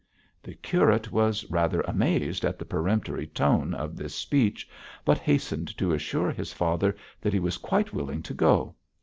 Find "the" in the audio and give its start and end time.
0.41-0.55, 2.57-2.65